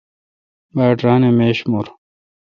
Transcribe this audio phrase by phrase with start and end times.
[0.75, 1.87] باڑ ران اہ میش مور۔